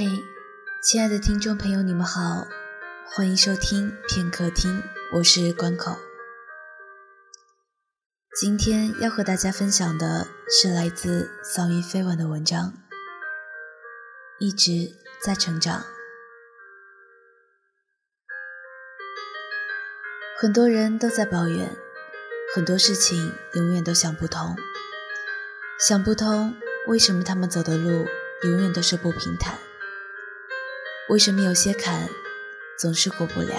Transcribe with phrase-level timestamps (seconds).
[0.00, 0.24] 嘿，
[0.80, 2.46] 亲爱的听众朋友，你们好，
[3.10, 4.80] 欢迎收听片刻听，
[5.12, 5.96] 我是关口。
[8.40, 12.74] 今天要和大家分享的是来自桑榆飞晚的文章，
[14.38, 15.82] 一直在成长。
[20.38, 21.76] 很多人都在抱怨，
[22.54, 24.54] 很多事情永远都想不通，
[25.80, 26.54] 想不通
[26.86, 28.06] 为什么他们走的路
[28.44, 29.58] 永远都是不平坦。
[31.08, 32.06] 为什么有些坎
[32.78, 33.54] 总是过不了？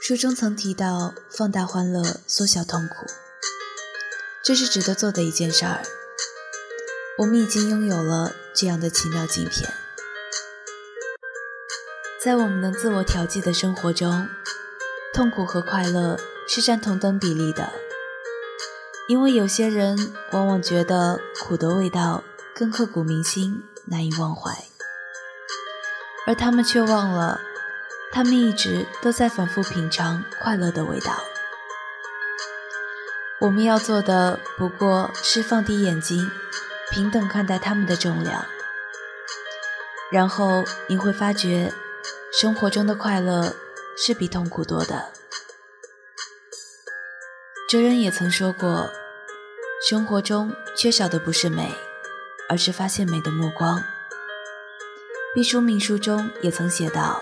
[0.00, 3.04] 书中曾提到，放大欢乐，缩小痛苦，
[4.42, 5.82] 这是值得做的一件事儿。
[7.18, 9.70] 我们已经拥有了这样的奇妙镜片，
[12.24, 14.28] 在我们能自我调剂的生活中，
[15.12, 16.18] 痛苦和快乐
[16.48, 17.70] 是占同等比例的。
[19.08, 22.24] 因为有些人往往觉得苦的味道。
[22.60, 24.52] 更刻骨铭心，难以忘怀，
[26.26, 27.40] 而他们却忘了，
[28.12, 31.22] 他们一直都在反复品尝快乐的味道。
[33.40, 36.30] 我们要做的不过是放低眼睛，
[36.90, 38.44] 平等看待他们的重量，
[40.12, 41.72] 然后你会发觉，
[42.30, 43.54] 生活中的快乐
[43.96, 45.12] 是比痛苦多的。
[47.70, 48.90] 哲人也曾说过，
[49.88, 51.74] 生活中缺少的不是美。
[52.50, 53.80] 而是发现美的目光。
[55.32, 57.20] 毕淑敏书中也曾写道：“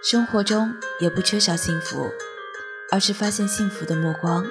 [0.00, 2.12] 生活中也不缺少幸福，
[2.92, 4.46] 而是发现幸福的目光。”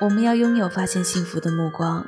[0.00, 2.06] 我们要拥有发现幸福的目光，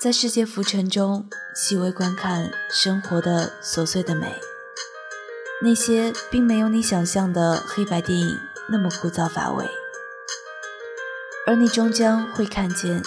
[0.00, 4.40] 在世界浮沉中细微观看生活的琐碎的美。
[5.60, 8.38] 那些并没有你想象的黑白电影
[8.70, 9.68] 那么枯燥乏味，
[11.46, 13.02] 而你终将会看见。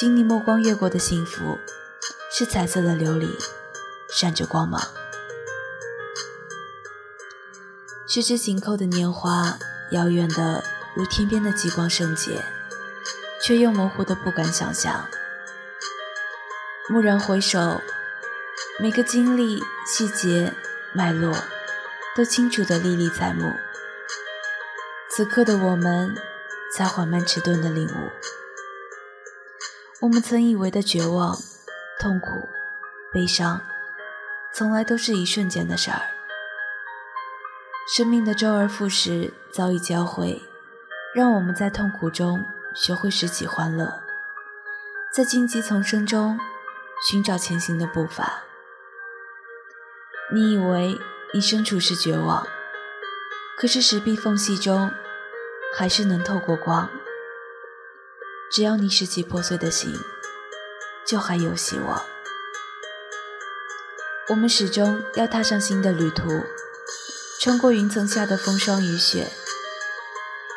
[0.00, 1.58] 经你目光越过的幸福，
[2.32, 3.28] 是彩色的琉璃，
[4.08, 4.80] 闪着光芒。
[8.06, 9.58] 十指紧扣的年华，
[9.90, 12.42] 遥远的如天边的极光圣洁，
[13.42, 15.06] 却又模糊的不敢想象。
[16.88, 17.82] 蓦然回首，
[18.78, 20.54] 每个经历、细节、
[20.94, 21.36] 脉络，
[22.16, 23.52] 都清楚的历历在目。
[25.10, 26.16] 此刻的我们，
[26.74, 28.39] 才缓慢迟钝的领悟。
[30.02, 31.36] 我们曾以为的绝望、
[31.98, 32.48] 痛苦、
[33.12, 33.60] 悲伤，
[34.50, 36.00] 从来都是一瞬间的事儿。
[37.94, 40.40] 生命的周而复始早已教会，
[41.14, 42.42] 让我们在痛苦中
[42.74, 44.02] 学会拾起欢乐，
[45.12, 46.40] 在荆棘丛生中
[47.10, 48.44] 寻找前行的步伐。
[50.32, 50.96] 你以为
[51.34, 52.46] 你身处是绝望，
[53.58, 54.90] 可是石壁缝隙中
[55.76, 56.88] 还是能透过光。
[58.50, 59.94] 只要你拾起破碎的心，
[61.06, 62.04] 就还有希望。
[64.28, 66.44] 我们始终要踏上新的旅途，
[67.40, 69.28] 穿过云层下的风霜雨雪，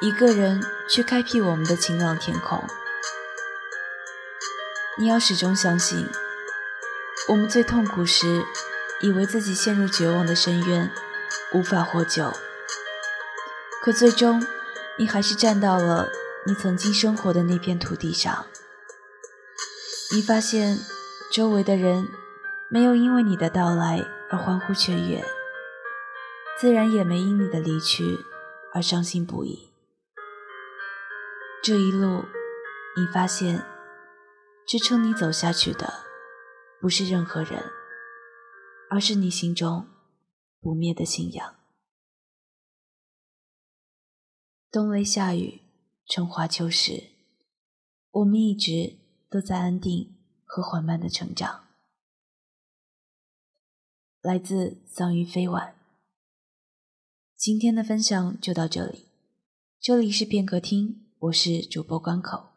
[0.02, 2.64] 一个人去开辟我们的晴朗天空。
[4.98, 6.10] 你要始终相信，
[7.28, 8.44] 我们最痛苦时，
[9.02, 10.92] 以为自己陷入绝望的深渊，
[11.52, 12.34] 无法获救，
[13.84, 14.44] 可最终，
[14.98, 16.10] 你还是站到了。
[16.46, 18.46] 你曾经生活的那片土地上，
[20.14, 20.78] 你发现
[21.32, 22.10] 周围的人
[22.70, 25.24] 没有因为你的到来而欢呼雀跃，
[26.60, 28.20] 自然也没因你的离去
[28.74, 29.72] 而伤心不已。
[31.64, 32.26] 这一路，
[32.98, 33.66] 你发现
[34.68, 35.94] 支撑你走下去的
[36.82, 37.72] 不是任何人，
[38.90, 39.88] 而是你心中
[40.60, 41.56] 不灭的信仰。
[44.70, 45.63] 冬雷夏雨。
[46.06, 47.12] 春华秋实，
[48.12, 48.98] 我们一直
[49.30, 51.68] 都在安定和缓慢的成长。
[54.22, 55.76] 来自桑榆飞晚。
[57.36, 59.08] 今天的分享就到这里，
[59.80, 62.53] 这里是片刻听，我是主播关口。